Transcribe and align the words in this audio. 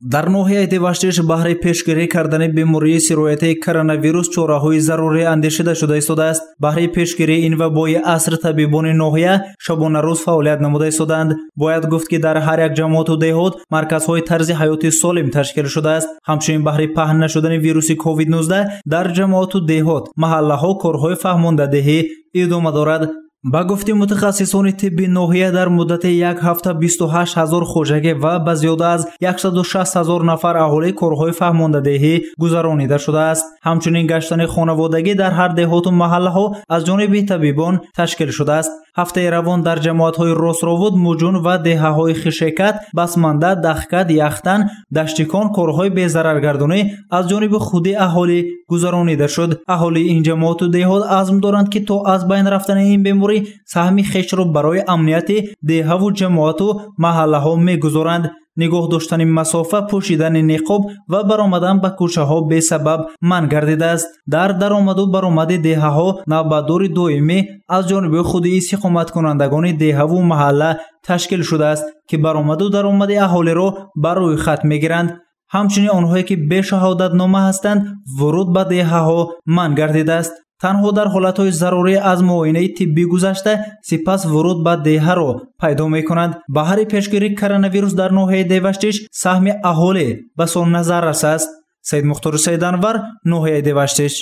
дар 0.00 0.26
ноҳияи 0.30 0.66
деваштиш 0.66 1.20
баҳри 1.30 1.54
пешгирӣ 1.64 2.06
кардани 2.06 2.48
бемории 2.48 3.00
сироятаи 3.08 3.54
коронавирус 3.64 4.28
чораҳои 4.34 4.80
зарурӣ 4.88 5.22
андешида 5.34 5.74
шуда 5.80 5.96
истодааст 5.98 6.42
баҳри 6.64 6.86
пешгирии 6.96 7.44
ин 7.46 7.54
вабои 7.62 8.00
аср 8.16 8.34
табибони 8.44 8.92
ноҳия 9.02 9.34
шабонарӯз 9.66 10.18
фаъолият 10.24 10.60
намуда 10.60 10.86
истоданд. 10.88 11.30
Бояд 11.56 11.84
гуфт 11.92 12.08
ки 12.10 12.18
дар 12.18 12.36
ҳар 12.46 12.58
як 12.66 12.72
ҷамоату 12.78 13.14
деҳот 13.24 13.52
марказҳои 13.74 14.26
тарзи 14.30 14.54
ҳаёти 14.60 14.88
солим 15.02 15.28
ташкил 15.36 15.66
шудааст 15.74 16.08
ҳамчунин 16.28 16.62
баҳри 16.68 16.86
паҳн 16.96 17.16
нашудани 17.24 17.58
вируси 17.66 17.94
covid-19 18.04 18.52
дар 18.92 19.06
ҷамоату 19.18 19.58
деҳот 19.72 20.04
маҳаллаҳо 20.22 20.70
корҳои 20.84 21.16
фаҳмондадеҳӣ 21.24 21.98
идома 22.42 22.70
дорад 22.78 23.02
ба 23.44 23.64
гуфти 23.64 23.92
мутахассисони 23.92 24.72
тибби 24.72 25.06
ноҳия 25.08 25.50
дар 25.52 25.68
муддати 25.68 26.08
як 26.08 26.38
ҳафта 26.40 26.74
28 26.74 27.34
ҳазор 27.34 27.64
хужагӣ 27.64 28.12
ва 28.22 28.38
ба 28.38 28.54
зиёда 28.54 28.86
аз 28.94 29.02
160 29.20 29.96
ҳазор 29.96 30.20
нафар 30.30 30.56
аҳолӣ 30.56 30.90
корҳои 31.00 31.32
фаҳмондадеҳӣ 31.40 32.14
гузаронида 32.42 32.98
шудааст 32.98 33.44
ҳамчунин 33.66 34.06
гаштани 34.12 34.46
хонаводагӣ 34.54 35.14
дар 35.22 35.32
ҳар 35.38 35.50
деҳоту 35.60 35.90
маҳаллаҳо 36.02 36.46
аз 36.74 36.82
ҷониби 36.88 37.26
табибон 37.32 37.74
ташкил 37.96 38.30
шудааст 38.38 38.72
ҳафтаи 38.98 39.30
равон 39.36 39.60
дар 39.68 39.78
ҷамоатҳои 39.86 40.32
ростровуд 40.44 40.94
муҷун 41.06 41.36
ва 41.46 41.54
деҳаҳои 41.68 42.14
хишекат 42.22 42.74
басманда 42.98 43.50
дахкат 43.66 44.08
яхтан 44.28 44.60
даштикон 44.96 45.46
корҳои 45.56 45.90
безараргардонӣ 45.98 46.80
аз 47.16 47.24
ҷониби 47.30 47.58
худи 47.68 47.92
аҳолӣ 48.06 48.38
гузаронида 48.72 49.26
шуд 49.34 49.50
аҳолии 49.74 50.08
ин 50.14 50.20
ҷамоату 50.28 50.64
деҳот 50.76 51.02
азм 51.20 51.36
доранд 51.44 51.68
ки 51.72 51.80
то 51.88 51.96
аз 52.14 52.20
байн 52.30 52.46
рафтани 52.54 52.84
ин 52.94 53.00
беморӣ 53.06 53.29
саҳми 53.72 54.02
хешро 54.12 54.44
барои 54.56 54.86
амнияти 54.94 55.38
деҳаву 55.70 56.08
ҷамоату 56.20 56.68
маҳаллаҳо 57.04 57.52
мегузоранд. 57.68 58.26
Нигоҳ 58.62 58.84
доштани 58.94 59.26
масофа 59.38 59.80
пӯшидани 59.90 60.42
niqob 60.52 60.82
ва 61.12 61.20
баромадан 61.30 61.76
ба 61.82 61.90
кӯчаҳо 61.98 62.38
бесабаб 62.50 63.00
манъ 63.30 63.46
гардидааст. 63.52 64.08
Дар 64.34 64.50
даромаду 64.62 65.04
баромади 65.14 65.56
деҳаҳо 65.68 66.08
навбатдори 66.32 66.88
доимӣ 66.98 67.38
аз 67.76 67.82
ҷониби 67.90 68.20
худи 68.30 68.50
истиқоматкунандагони 68.60 69.72
деҳаву 69.84 70.18
маҳалла 70.32 70.70
ташкил 71.06 71.42
шудааст 71.50 71.84
ки 72.08 72.16
баромаду 72.24 72.66
даромади 72.76 73.16
аҳолиро 73.26 73.68
ба 74.02 74.10
рӯи 74.18 74.36
хат 74.44 74.60
мегиранд. 74.70 75.10
Ҳамчунин 75.54 75.92
онҳое 75.98 76.22
ки 76.28 76.36
бешаҳодатнома 76.50 77.40
ҳастанд 77.48 77.80
вуруд 78.18 78.48
ба 78.56 78.62
деҳаҳо 78.74 79.20
манъ 79.56 79.74
гардидааст 79.80 80.34
танҳо 80.62 80.90
дар 80.98 81.08
ҳолатҳои 81.14 81.56
зарурӣ 81.60 81.94
аз 82.12 82.18
муоинаи 82.28 82.68
тиббӣ 82.76 83.04
гузашта 83.12 83.52
сипас 83.88 84.20
вуруд 84.32 84.58
ба 84.66 84.74
деҳаро 84.88 85.30
пайдо 85.60 85.84
мекунанд. 85.96 86.32
Баҳри 86.56 86.84
пешгирии 86.92 87.36
коронавирус 87.40 87.94
дар 88.00 88.10
ноҳияи 88.18 88.48
деваштиш 88.54 88.96
саҳми 89.22 89.52
аҳолӣ 89.70 90.06
ба 90.38 90.46
сон 90.52 90.68
назар 90.76 91.02
расааст. 91.10 91.48
Саид 91.88 92.04
мухтори 92.10 92.38
саиданвар 92.46 92.96
ноҳияи 93.32 93.62
деваштиш 93.68 94.14